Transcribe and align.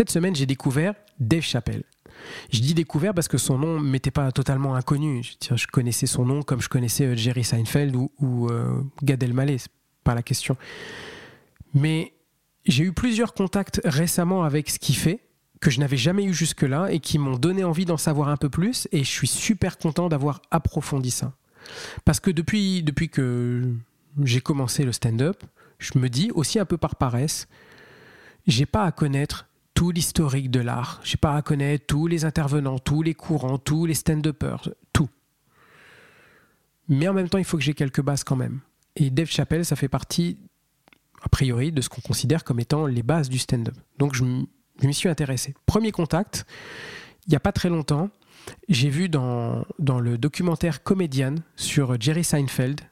Cette 0.00 0.08
semaine, 0.08 0.34
j'ai 0.34 0.46
découvert 0.46 0.94
Dave 1.18 1.42
Chappelle. 1.42 1.82
Je 2.50 2.60
dis 2.60 2.72
découvert 2.72 3.12
parce 3.12 3.28
que 3.28 3.36
son 3.36 3.58
nom 3.58 3.78
m'était 3.78 4.10
pas 4.10 4.32
totalement 4.32 4.74
inconnu. 4.74 5.20
Je, 5.54 5.66
connaissais 5.66 6.06
son 6.06 6.24
nom 6.24 6.40
comme 6.40 6.62
je 6.62 6.70
connaissais 6.70 7.04
euh, 7.04 7.16
Jerry 7.16 7.44
Seinfeld 7.44 7.94
ou, 7.94 8.10
ou 8.18 8.48
euh, 8.48 8.80
Gad 9.02 9.22
Elmaleh, 9.22 9.58
c'est 9.58 9.70
pas 10.02 10.14
la 10.14 10.22
question. 10.22 10.56
Mais 11.74 12.14
j'ai 12.64 12.84
eu 12.84 12.92
plusieurs 12.94 13.34
contacts 13.34 13.82
récemment 13.84 14.42
avec 14.42 14.70
ce 14.70 14.78
qu'il 14.78 14.96
fait 14.96 15.20
que 15.60 15.70
je 15.70 15.80
n'avais 15.80 15.98
jamais 15.98 16.24
eu 16.24 16.32
jusque-là 16.32 16.90
et 16.90 17.00
qui 17.00 17.18
m'ont 17.18 17.36
donné 17.36 17.62
envie 17.62 17.84
d'en 17.84 17.98
savoir 17.98 18.30
un 18.30 18.38
peu 18.38 18.48
plus 18.48 18.88
et 18.92 19.04
je 19.04 19.10
suis 19.10 19.28
super 19.28 19.76
content 19.76 20.08
d'avoir 20.08 20.40
approfondi 20.50 21.10
ça. 21.10 21.34
Parce 22.06 22.20
que 22.20 22.30
depuis, 22.30 22.82
depuis 22.82 23.10
que 23.10 23.70
j'ai 24.22 24.40
commencé 24.40 24.82
le 24.82 24.92
stand-up, 24.92 25.44
je 25.78 25.98
me 25.98 26.08
dis 26.08 26.30
aussi 26.34 26.58
un 26.58 26.64
peu 26.64 26.78
par 26.78 26.96
paresse, 26.96 27.48
j'ai 28.46 28.64
pas 28.64 28.84
à 28.84 28.92
connaître 28.92 29.44
tout 29.80 29.92
l'historique 29.92 30.50
de 30.50 30.60
l'art, 30.60 31.00
j'ai 31.04 31.16
pas 31.16 31.36
à 31.36 31.40
connaître 31.40 31.86
tous 31.86 32.06
les 32.06 32.26
intervenants, 32.26 32.78
tous 32.78 33.02
les 33.02 33.14
courants, 33.14 33.56
tous 33.56 33.86
les 33.86 33.94
stand-uppers, 33.94 34.68
tout. 34.92 35.08
Mais 36.88 37.08
en 37.08 37.14
même 37.14 37.30
temps, 37.30 37.38
il 37.38 37.46
faut 37.46 37.56
que 37.56 37.62
j'ai 37.62 37.72
quelques 37.72 38.02
bases 38.02 38.22
quand 38.22 38.36
même. 38.36 38.60
Et 38.94 39.08
Dave 39.08 39.30
Chappelle, 39.30 39.64
ça 39.64 39.76
fait 39.76 39.88
partie, 39.88 40.36
a 41.22 41.30
priori, 41.30 41.72
de 41.72 41.80
ce 41.80 41.88
qu'on 41.88 42.02
considère 42.02 42.44
comme 42.44 42.60
étant 42.60 42.84
les 42.84 43.02
bases 43.02 43.30
du 43.30 43.38
stand-up. 43.38 43.74
Donc 43.96 44.14
je 44.14 44.22
m'y 44.22 44.92
suis 44.92 45.08
intéressé. 45.08 45.54
Premier 45.64 45.92
contact, 45.92 46.44
il 47.26 47.30
n'y 47.30 47.36
a 47.36 47.40
pas 47.40 47.52
très 47.52 47.70
longtemps, 47.70 48.10
j'ai 48.68 48.90
vu 48.90 49.08
dans, 49.08 49.64
dans 49.78 49.98
le 49.98 50.18
documentaire 50.18 50.82
Comédienne 50.82 51.42
sur 51.56 51.98
Jerry 51.98 52.22
Seinfeld 52.22 52.82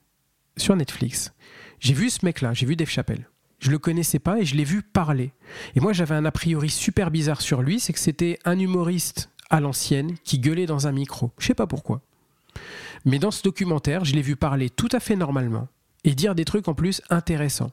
sur 0.56 0.74
Netflix, 0.74 1.34
j'ai 1.80 1.92
vu 1.92 2.08
ce 2.08 2.24
mec-là, 2.24 2.54
j'ai 2.54 2.64
vu 2.64 2.76
Dave 2.76 2.88
Chappelle. 2.88 3.28
Je 3.58 3.70
le 3.70 3.78
connaissais 3.78 4.18
pas 4.18 4.38
et 4.38 4.44
je 4.44 4.54
l'ai 4.54 4.64
vu 4.64 4.82
parler. 4.82 5.32
Et 5.74 5.80
moi, 5.80 5.92
j'avais 5.92 6.14
un 6.14 6.24
a 6.24 6.30
priori 6.30 6.70
super 6.70 7.10
bizarre 7.10 7.40
sur 7.40 7.62
lui, 7.62 7.80
c'est 7.80 7.92
que 7.92 7.98
c'était 7.98 8.38
un 8.44 8.58
humoriste 8.58 9.30
à 9.50 9.60
l'ancienne 9.60 10.14
qui 10.24 10.38
gueulait 10.38 10.66
dans 10.66 10.86
un 10.86 10.92
micro. 10.92 11.32
Je 11.38 11.46
sais 11.46 11.54
pas 11.54 11.66
pourquoi. 11.66 12.00
Mais 13.04 13.18
dans 13.18 13.30
ce 13.30 13.42
documentaire, 13.42 14.04
je 14.04 14.14
l'ai 14.14 14.22
vu 14.22 14.36
parler 14.36 14.70
tout 14.70 14.88
à 14.92 15.00
fait 15.00 15.16
normalement 15.16 15.68
et 16.04 16.14
dire 16.14 16.34
des 16.34 16.44
trucs 16.44 16.68
en 16.68 16.74
plus 16.74 17.02
intéressants. 17.10 17.72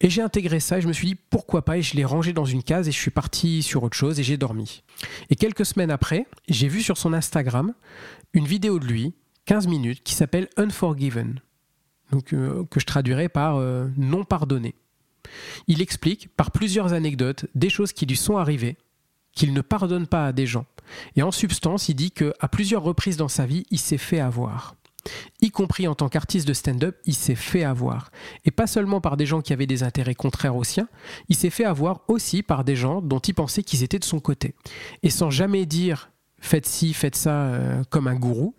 Et 0.00 0.10
j'ai 0.10 0.20
intégré 0.20 0.60
ça 0.60 0.78
et 0.78 0.80
je 0.82 0.88
me 0.88 0.92
suis 0.92 1.06
dit 1.06 1.14
pourquoi 1.14 1.64
pas 1.64 1.78
et 1.78 1.82
je 1.82 1.96
l'ai 1.96 2.04
rangé 2.04 2.34
dans 2.34 2.44
une 2.44 2.62
case 2.62 2.86
et 2.86 2.92
je 2.92 2.98
suis 2.98 3.10
parti 3.10 3.62
sur 3.62 3.82
autre 3.82 3.96
chose 3.96 4.20
et 4.20 4.22
j'ai 4.22 4.36
dormi. 4.36 4.82
Et 5.30 5.36
quelques 5.36 5.64
semaines 5.64 5.90
après, 5.90 6.26
j'ai 6.48 6.68
vu 6.68 6.82
sur 6.82 6.98
son 6.98 7.14
Instagram 7.14 7.72
une 8.34 8.46
vidéo 8.46 8.78
de 8.78 8.84
lui, 8.84 9.14
15 9.46 9.68
minutes, 9.68 10.02
qui 10.02 10.14
s'appelle 10.14 10.48
Unforgiven 10.58 11.40
donc, 12.12 12.32
euh, 12.32 12.64
que 12.70 12.80
je 12.80 12.86
traduirais 12.86 13.28
par 13.28 13.56
euh, 13.56 13.88
non 13.96 14.24
pardonné. 14.24 14.74
Il 15.66 15.82
explique 15.82 16.28
par 16.36 16.50
plusieurs 16.50 16.92
anecdotes 16.92 17.46
des 17.54 17.70
choses 17.70 17.92
qui 17.92 18.06
lui 18.06 18.16
sont 18.16 18.36
arrivées, 18.36 18.76
qu'il 19.32 19.52
ne 19.52 19.60
pardonne 19.60 20.06
pas 20.06 20.26
à 20.26 20.32
des 20.32 20.46
gens. 20.46 20.66
Et 21.16 21.22
en 21.22 21.32
substance, 21.32 21.88
il 21.88 21.94
dit 21.94 22.12
qu'à 22.12 22.48
plusieurs 22.50 22.82
reprises 22.82 23.16
dans 23.16 23.28
sa 23.28 23.44
vie, 23.44 23.66
il 23.70 23.78
s'est 23.78 23.98
fait 23.98 24.20
avoir. 24.20 24.76
Y 25.40 25.50
compris 25.50 25.86
en 25.86 25.94
tant 25.94 26.08
qu'artiste 26.08 26.48
de 26.48 26.52
stand-up, 26.52 26.96
il 27.04 27.14
s'est 27.14 27.34
fait 27.34 27.64
avoir. 27.64 28.10
Et 28.44 28.50
pas 28.50 28.66
seulement 28.66 29.00
par 29.00 29.16
des 29.16 29.26
gens 29.26 29.40
qui 29.40 29.52
avaient 29.52 29.66
des 29.66 29.82
intérêts 29.82 30.14
contraires 30.14 30.56
aux 30.56 30.64
siens, 30.64 30.88
il 31.28 31.36
s'est 31.36 31.50
fait 31.50 31.64
avoir 31.64 32.00
aussi 32.08 32.42
par 32.42 32.64
des 32.64 32.76
gens 32.76 33.00
dont 33.02 33.18
il 33.18 33.34
pensait 33.34 33.62
qu'ils 33.62 33.82
étaient 33.82 33.98
de 33.98 34.04
son 34.04 34.20
côté. 34.20 34.54
Et 35.02 35.10
sans 35.10 35.30
jamais 35.30 35.66
dire 35.66 36.10
faites 36.38 36.66
ci, 36.66 36.92
faites 36.92 37.16
ça 37.16 37.46
euh, 37.46 37.82
comme 37.90 38.08
un 38.08 38.14
gourou, 38.14 38.54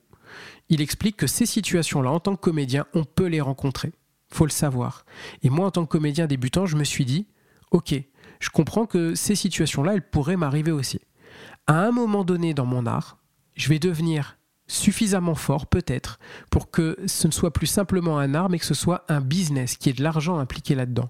il 0.69 0.81
explique 0.81 1.17
que 1.17 1.27
ces 1.27 1.45
situations-là, 1.45 2.11
en 2.11 2.19
tant 2.19 2.35
que 2.35 2.41
comédien, 2.41 2.85
on 2.93 3.03
peut 3.03 3.27
les 3.27 3.41
rencontrer. 3.41 3.93
Faut 4.29 4.45
le 4.45 4.51
savoir. 4.51 5.05
Et 5.43 5.49
moi, 5.49 5.67
en 5.67 5.71
tant 5.71 5.85
que 5.85 5.91
comédien 5.91 6.27
débutant, 6.27 6.65
je 6.65 6.75
me 6.75 6.83
suis 6.83 7.05
dit, 7.05 7.27
ok, 7.71 7.95
je 8.39 8.49
comprends 8.49 8.85
que 8.85 9.15
ces 9.15 9.35
situations-là, 9.35 9.93
elles 9.93 10.09
pourraient 10.09 10.37
m'arriver 10.37 10.71
aussi. 10.71 10.99
À 11.67 11.79
un 11.79 11.91
moment 11.91 12.23
donné 12.23 12.53
dans 12.53 12.65
mon 12.65 12.85
art, 12.85 13.17
je 13.55 13.69
vais 13.69 13.79
devenir 13.79 14.37
suffisamment 14.67 15.35
fort, 15.35 15.67
peut-être, 15.67 16.19
pour 16.51 16.69
que 16.71 16.97
ce 17.05 17.27
ne 17.27 17.31
soit 17.31 17.53
plus 17.53 17.67
simplement 17.67 18.19
un 18.19 18.33
art, 18.35 18.49
mais 18.49 18.59
que 18.59 18.65
ce 18.65 18.73
soit 18.73 19.05
un 19.07 19.21
business, 19.21 19.77
qui 19.77 19.89
ait 19.89 19.93
de 19.93 20.03
l'argent 20.03 20.39
impliqué 20.39 20.75
là-dedans. 20.75 21.09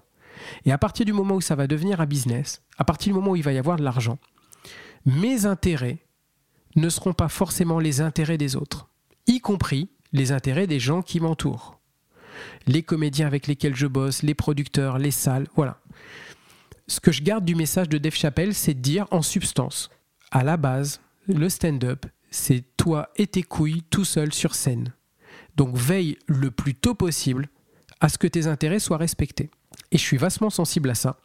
Et 0.64 0.70
à 0.70 0.78
partir 0.78 1.04
du 1.04 1.12
moment 1.12 1.34
où 1.34 1.40
ça 1.40 1.56
va 1.56 1.66
devenir 1.66 2.00
un 2.00 2.06
business, 2.06 2.62
à 2.78 2.84
partir 2.84 3.12
du 3.12 3.18
moment 3.18 3.32
où 3.32 3.36
il 3.36 3.42
va 3.42 3.52
y 3.52 3.58
avoir 3.58 3.76
de 3.76 3.82
l'argent, 3.82 4.18
mes 5.04 5.46
intérêts 5.46 5.98
ne 6.76 6.88
seront 6.88 7.12
pas 7.12 7.28
forcément 7.28 7.80
les 7.80 8.00
intérêts 8.00 8.38
des 8.38 8.54
autres 8.54 8.88
y 9.28 9.40
compris 9.40 9.88
les 10.12 10.32
intérêts 10.32 10.66
des 10.66 10.80
gens 10.80 11.02
qui 11.02 11.20
m'entourent. 11.20 11.78
Les 12.66 12.82
comédiens 12.82 13.26
avec 13.26 13.46
lesquels 13.46 13.76
je 13.76 13.86
bosse, 13.86 14.22
les 14.22 14.34
producteurs, 14.34 14.98
les 14.98 15.10
salles, 15.10 15.46
voilà. 15.54 15.80
Ce 16.86 17.00
que 17.00 17.12
je 17.12 17.22
garde 17.22 17.44
du 17.44 17.54
message 17.54 17.88
de 17.88 17.98
Dave 17.98 18.14
Chappelle, 18.14 18.54
c'est 18.54 18.74
de 18.74 18.80
dire 18.80 19.06
en 19.10 19.22
substance, 19.22 19.90
à 20.30 20.42
la 20.42 20.56
base, 20.56 21.00
le 21.26 21.48
stand-up, 21.48 22.06
c'est 22.30 22.64
toi 22.76 23.10
et 23.16 23.26
tes 23.26 23.42
couilles 23.42 23.82
tout 23.90 24.04
seul 24.04 24.32
sur 24.32 24.54
scène. 24.54 24.92
Donc 25.56 25.76
veille 25.76 26.16
le 26.26 26.50
plus 26.50 26.74
tôt 26.74 26.94
possible 26.94 27.48
à 28.00 28.08
ce 28.08 28.18
que 28.18 28.26
tes 28.26 28.46
intérêts 28.46 28.78
soient 28.78 28.96
respectés. 28.96 29.50
Et 29.90 29.98
je 29.98 30.02
suis 30.02 30.16
vastement 30.16 30.50
sensible 30.50 30.90
à 30.90 30.94
ça. 30.94 31.20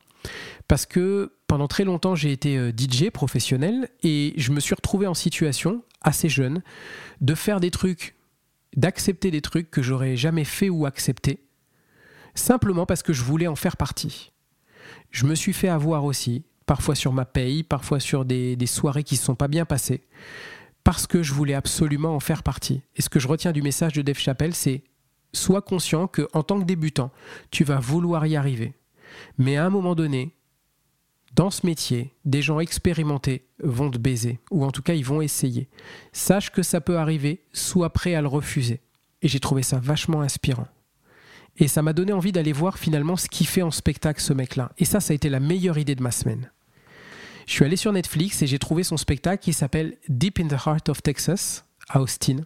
Parce 0.68 0.86
que 0.86 1.34
pendant 1.48 1.68
très 1.68 1.84
longtemps, 1.84 2.16
j'ai 2.16 2.32
été 2.32 2.58
euh, 2.58 2.72
DJ 2.72 3.10
professionnel 3.10 3.90
et 4.02 4.34
je 4.38 4.52
me 4.52 4.60
suis 4.60 4.76
retrouvé 4.76 5.08
en 5.08 5.14
situation, 5.14 5.84
assez 6.02 6.30
jeune, 6.30 6.64
de 7.22 7.36
faire 7.36 7.60
des 7.60 7.72
trucs, 7.72 8.16
d'accepter 8.76 9.32
des 9.32 9.42
trucs 9.42 9.70
que 9.70 9.82
j'aurais 9.82 10.16
jamais 10.16 10.46
fait 10.46 10.70
ou 10.70 10.86
accepté, 10.86 11.44
simplement 12.36 12.86
parce 12.86 13.04
que 13.04 13.14
je 13.14 13.24
voulais 13.24 13.48
en 13.48 13.56
faire 13.56 13.78
partie. 13.78 14.32
Je 15.12 15.26
me 15.26 15.36
suis 15.36 15.54
fait 15.54 15.70
avoir 15.70 16.06
aussi, 16.06 16.44
parfois 16.66 16.96
sur 16.96 17.14
ma 17.14 17.26
paye, 17.26 17.64
parfois 17.64 18.00
sur 18.00 18.26
des, 18.26 18.58
soirées 18.66 19.04
qui 19.04 19.16
ne 19.16 19.20
se 19.20 19.26
sont 19.26 19.36
pas 19.36 19.48
bien 19.48 19.66
passées, 19.66 20.02
parce 20.84 21.08
que 21.08 21.24
je 21.24 21.34
voulais 21.34 21.54
absolument 21.54 22.16
en 22.16 22.20
faire 22.20 22.44
partie. 22.44 22.82
Et 22.96 23.02
ce 23.02 23.10
que 23.10 23.20
je 23.20 23.28
retiens 23.28 23.52
du 23.52 23.62
message 23.62 23.94
de 23.94 24.02
Dave 24.02 24.18
Chappelle, 24.18 24.56
c'est 24.56 24.84
sois 25.34 25.62
conscient 25.62 26.08
que 26.08 26.28
en 26.34 26.44
tant 26.44 26.60
que 26.60 26.66
débutant, 26.66 27.12
tu 27.52 27.64
vas 27.64 27.80
vouloir 27.80 28.26
y 28.26 28.36
arriver. 28.36 28.74
Mais 29.38 29.58
à 29.58 29.66
un 29.66 29.70
moment 29.70 29.96
donné, 29.96 30.36
dans 31.36 31.50
ce 31.50 31.66
métier, 31.66 32.14
des 32.26 32.42
gens 32.42 32.60
expérimentés 32.60 33.48
vont 33.64 33.90
te 33.90 33.98
baiser, 33.98 34.40
ou 34.52 34.64
en 34.66 34.72
tout 34.72 34.84
cas 34.84 34.94
ils 34.94 35.06
vont 35.06 35.22
essayer. 35.22 35.68
Sache 36.12 36.52
que 36.52 36.62
ça 36.62 36.80
peut 36.80 36.98
arriver, 36.98 37.44
sois 37.54 37.92
prêt 37.92 38.14
à 38.14 38.22
le 38.22 38.28
refuser. 38.28 38.82
Et 39.22 39.28
j'ai 39.28 39.40
trouvé 39.40 39.64
ça 39.64 39.80
vachement 39.80 40.22
inspirant. 40.22 40.68
Et 41.58 41.68
ça 41.68 41.82
m'a 41.82 41.94
donné 41.94 42.14
envie 42.14 42.32
d'aller 42.32 42.52
voir 42.52 42.78
finalement 42.78 43.16
ce 43.16 43.28
qu'il 43.28 43.48
fait 43.48 43.62
en 43.62 43.72
spectacle 43.72 44.22
ce 44.22 44.34
mec-là. 44.34 44.72
Et 44.78 44.86
ça, 44.86 45.00
ça 45.00 45.14
a 45.14 45.16
été 45.16 45.30
la 45.30 45.40
meilleure 45.40 45.78
idée 45.78 45.96
de 45.96 46.04
ma 46.04 46.12
semaine. 46.12 46.52
Je 47.48 47.54
suis 47.54 47.66
allé 47.66 47.76
sur 47.76 47.92
Netflix 47.92 48.42
et 48.42 48.48
j'ai 48.48 48.60
trouvé 48.60 48.84
son 48.84 48.98
spectacle 48.98 49.44
qui 49.44 49.54
s'appelle 49.54 49.98
Deep 50.10 50.40
in 50.40 50.48
the 50.48 50.66
Heart 50.66 50.90
of 50.90 51.04
Texas, 51.04 51.66
à 51.90 52.02
Austin. 52.02 52.38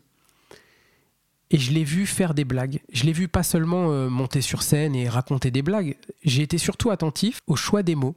Et 1.50 1.58
je 1.58 1.72
l'ai 1.72 1.84
vu 1.84 2.06
faire 2.06 2.34
des 2.34 2.44
blagues. 2.44 2.82
Je 2.92 3.06
l'ai 3.06 3.14
vu 3.14 3.28
pas 3.28 3.44
seulement 3.44 3.92
euh, 3.92 4.10
monter 4.10 4.42
sur 4.42 4.64
scène 4.64 4.96
et 4.96 5.08
raconter 5.08 5.50
des 5.50 5.62
blagues. 5.62 5.96
J'ai 6.24 6.44
été 6.44 6.58
surtout 6.58 6.92
attentif 6.92 7.40
au 7.48 7.56
choix 7.56 7.84
des 7.84 7.96
mots 7.96 8.16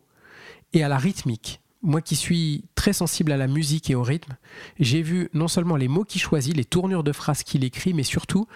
et 0.73 0.83
à 0.83 0.89
la 0.89 0.99
rythmique. 0.99 1.61
Moi 1.83 2.03
qui 2.03 2.17
suis 2.17 2.65
très 2.75 2.93
sensible 2.93 3.33
à 3.33 3.37
la 3.37 3.47
musique 3.47 3.89
et 3.89 3.95
au 3.95 4.03
rythme, 4.03 4.37
j'ai 4.79 5.01
vu 5.01 5.31
non 5.33 5.49
seulement 5.49 5.77
les 5.77 5.89
mots 5.89 6.05
qu'il 6.05 6.21
choisit, 6.21 6.55
les 6.57 6.65
tournures 6.65 7.05
de 7.05 7.13
phrases 7.13 7.43
qu'il 7.43 7.65
écrit, 7.65 7.95
mais 7.95 8.03
surtout 8.03 8.47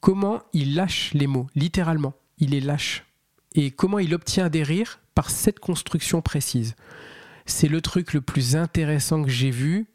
comment 0.00 0.42
il 0.52 0.74
lâche 0.74 1.12
les 1.14 1.26
mots, 1.26 1.46
littéralement. 1.54 2.14
Il 2.38 2.50
les 2.50 2.60
lâche. 2.60 3.04
Et 3.54 3.70
comment 3.70 4.00
il 4.00 4.14
obtient 4.14 4.48
des 4.48 4.62
rires 4.62 4.98
par 5.14 5.30
cette 5.30 5.60
construction 5.60 6.22
précise. 6.22 6.74
C'est 7.46 7.68
le 7.68 7.80
truc 7.80 8.14
le 8.14 8.20
plus 8.20 8.56
intéressant 8.56 9.22
que 9.22 9.30
j'ai 9.30 9.50
vu, 9.50 9.86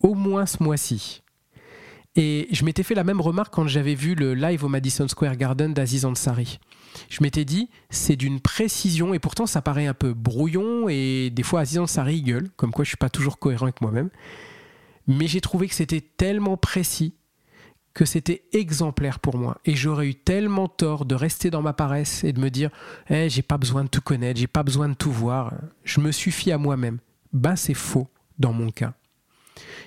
au 0.00 0.14
moins 0.14 0.46
ce 0.46 0.62
mois-ci. 0.62 1.22
Et 2.16 2.48
je 2.50 2.64
m'étais 2.64 2.82
fait 2.82 2.94
la 2.94 3.04
même 3.04 3.20
remarque 3.20 3.52
quand 3.52 3.68
j'avais 3.68 3.94
vu 3.94 4.14
le 4.14 4.34
live 4.34 4.64
au 4.64 4.68
Madison 4.68 5.06
Square 5.06 5.36
Garden 5.36 5.74
d'Aziz 5.74 6.06
Ansari. 6.06 6.58
Je 7.10 7.22
m'étais 7.22 7.44
dit, 7.44 7.68
c'est 7.90 8.16
d'une 8.16 8.40
précision, 8.40 9.12
et 9.12 9.18
pourtant 9.18 9.44
ça 9.44 9.60
paraît 9.60 9.86
un 9.86 9.94
peu 9.94 10.14
brouillon, 10.14 10.88
et 10.88 11.30
des 11.30 11.42
fois 11.42 11.60
Aziz 11.60 11.78
Ansari 11.78 12.22
gueule, 12.22 12.48
comme 12.56 12.72
quoi 12.72 12.84
je 12.84 12.88
suis 12.88 12.96
pas 12.96 13.10
toujours 13.10 13.38
cohérent 13.38 13.66
avec 13.66 13.82
moi-même. 13.82 14.08
Mais 15.06 15.26
j'ai 15.26 15.42
trouvé 15.42 15.68
que 15.68 15.74
c'était 15.74 16.00
tellement 16.00 16.56
précis 16.56 17.14
que 17.92 18.06
c'était 18.06 18.44
exemplaire 18.52 19.20
pour 19.20 19.36
moi. 19.36 19.58
Et 19.64 19.74
j'aurais 19.74 20.08
eu 20.08 20.14
tellement 20.14 20.68
tort 20.68 21.04
de 21.04 21.14
rester 21.14 21.50
dans 21.50 21.62
ma 21.62 21.72
paresse 21.72 22.24
et 22.24 22.32
de 22.32 22.40
me 22.40 22.50
dire, 22.50 22.70
eh, 23.08 23.28
j'ai 23.28 23.42
pas 23.42 23.58
besoin 23.58 23.84
de 23.84 23.88
tout 23.88 24.02
connaître, 24.02 24.40
j'ai 24.40 24.46
pas 24.46 24.62
besoin 24.62 24.88
de 24.88 24.94
tout 24.94 25.12
voir, 25.12 25.54
je 25.84 26.00
me 26.00 26.12
suffis 26.12 26.52
à 26.52 26.58
moi-même. 26.58 26.98
Ben 27.32 27.56
c'est 27.56 27.74
faux 27.74 28.08
dans 28.38 28.52
mon 28.52 28.70
cas. 28.70 28.94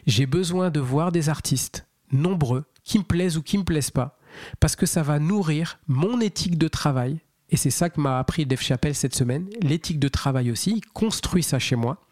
J'ai 0.08 0.26
besoin 0.26 0.70
de 0.70 0.80
voir 0.80 1.12
des 1.12 1.30
artistes 1.30 1.89
nombreux, 2.12 2.66
qui 2.84 3.00
me 3.00 3.04
plaisent 3.04 3.38
ou 3.38 3.44
qui 3.44 3.58
me 3.58 3.64
plaisent 3.64 3.92
pas, 3.92 4.20
parce 4.60 4.76
que 4.76 4.86
ça 4.86 5.04
va 5.04 5.20
nourrir 5.20 5.80
mon 5.88 6.20
éthique 6.22 6.58
de 6.58 6.68
travail. 6.68 7.20
Et 7.50 7.58
c'est 7.58 7.72
ça 7.72 7.90
que 7.90 8.00
m'a 8.00 8.20
appris 8.20 8.46
Dave 8.46 8.62
Chappelle 8.62 8.96
cette 8.96 9.16
semaine, 9.16 9.50
l'éthique 9.62 10.00
de 10.00 10.08
travail 10.08 10.52
aussi. 10.52 10.74
Il 10.78 10.86
construit 10.86 11.44
ça 11.44 11.58
chez 11.58 11.76
moi. 11.76 12.06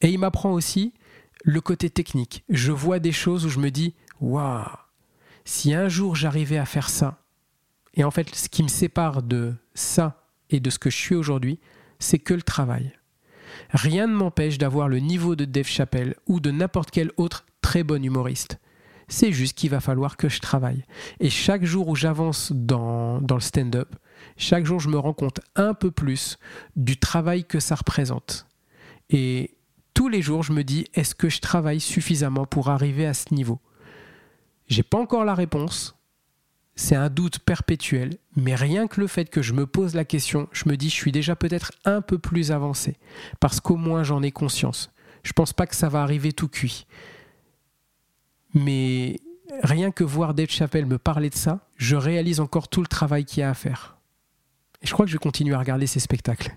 Et 0.00 0.10
il 0.10 0.18
m'apprend 0.18 0.52
aussi 0.52 0.92
le 1.42 1.60
côté 1.60 1.88
technique. 1.88 2.44
Je 2.48 2.72
vois 2.72 2.98
des 2.98 3.12
choses 3.12 3.46
où 3.46 3.48
je 3.48 3.58
me 3.58 3.70
dis, 3.70 3.94
waouh, 4.20 4.64
si 5.44 5.72
un 5.72 5.88
jour 5.88 6.14
j'arrivais 6.14 6.58
à 6.58 6.66
faire 6.66 6.90
ça, 6.90 7.24
et 7.94 8.04
en 8.04 8.10
fait, 8.10 8.34
ce 8.34 8.48
qui 8.48 8.62
me 8.62 8.68
sépare 8.68 9.22
de 9.22 9.54
ça 9.74 10.26
et 10.50 10.60
de 10.60 10.68
ce 10.70 10.78
que 10.78 10.90
je 10.90 10.96
suis 10.96 11.14
aujourd'hui, 11.14 11.60
c'est 11.98 12.18
que 12.18 12.34
le 12.34 12.42
travail. 12.42 12.92
Rien 13.70 14.06
ne 14.06 14.14
m'empêche 14.14 14.58
d'avoir 14.58 14.88
le 14.88 14.98
niveau 14.98 15.36
de 15.36 15.44
Dave 15.44 15.66
Chappelle 15.66 16.16
ou 16.26 16.40
de 16.40 16.50
n'importe 16.50 16.90
quel 16.90 17.12
autre 17.16 17.46
très 17.60 17.84
bon 17.84 18.04
humoriste. 18.04 18.58
C'est 19.08 19.32
juste 19.32 19.56
qu'il 19.56 19.70
va 19.70 19.80
falloir 19.80 20.16
que 20.16 20.28
je 20.28 20.40
travaille. 20.40 20.84
Et 21.20 21.30
chaque 21.30 21.64
jour 21.64 21.88
où 21.88 21.96
j'avance 21.96 22.52
dans, 22.52 23.20
le 23.20 23.40
stand-up, 23.40 23.94
chaque 24.36 24.64
jour 24.64 24.80
je 24.80 24.88
me 24.88 24.98
rends 24.98 25.12
compte 25.12 25.40
un 25.56 25.74
peu 25.74 25.90
plus 25.90 26.38
du 26.76 26.96
travail 26.96 27.44
que 27.44 27.60
ça 27.60 27.74
représente. 27.74 28.46
Et 29.10 29.50
tous 29.92 30.08
les 30.08 30.22
jours, 30.22 30.42
je 30.42 30.52
me 30.52 30.64
dis, 30.64 30.86
est-ce 30.94 31.14
que 31.14 31.28
je 31.28 31.40
travaille 31.40 31.80
suffisamment 31.80 32.46
pour 32.46 32.70
arriver 32.70 33.06
à 33.06 33.14
ce 33.14 33.32
niveau? 33.32 33.60
J'ai 34.66 34.82
pas 34.82 34.98
encore 34.98 35.24
la 35.24 35.34
réponse. 35.34 35.94
C'est 36.76 36.96
un 36.96 37.08
doute 37.08 37.38
perpétuel, 37.38 38.16
mais 38.34 38.56
rien 38.56 38.88
que 38.88 39.00
le 39.00 39.06
fait 39.06 39.30
que 39.30 39.42
je 39.42 39.52
me 39.52 39.66
pose 39.66 39.94
la 39.94 40.04
question, 40.04 40.48
je 40.50 40.68
me 40.68 40.76
dis, 40.76 40.88
je 40.88 40.94
suis 40.94 41.12
déjà 41.12 41.36
peut-être 41.36 41.70
un 41.84 42.00
peu 42.00 42.18
plus 42.18 42.50
avancé, 42.50 42.96
parce 43.38 43.60
qu'au 43.60 43.76
moins 43.76 44.02
j'en 44.02 44.22
ai 44.22 44.32
conscience. 44.32 44.90
Je 45.22 45.32
pense 45.32 45.52
pas 45.52 45.66
que 45.66 45.76
ça 45.76 45.88
va 45.88 46.02
arriver 46.02 46.32
tout 46.32 46.48
cuit. 46.48 46.86
Mais 48.54 49.20
rien 49.62 49.90
que 49.90 50.04
voir 50.04 50.34
Dave 50.34 50.50
Chappelle 50.50 50.86
me 50.86 50.98
parler 50.98 51.30
de 51.30 51.34
ça, 51.34 51.60
je 51.76 51.96
réalise 51.96 52.40
encore 52.40 52.68
tout 52.68 52.80
le 52.80 52.86
travail 52.86 53.24
qu'il 53.24 53.40
y 53.40 53.42
a 53.42 53.50
à 53.50 53.54
faire. 53.54 53.96
Et 54.82 54.86
je 54.86 54.92
crois 54.92 55.04
que 55.04 55.10
je 55.10 55.16
vais 55.16 55.22
continuer 55.22 55.54
à 55.54 55.58
regarder 55.58 55.86
ces 55.86 56.00
spectacles. 56.00 56.56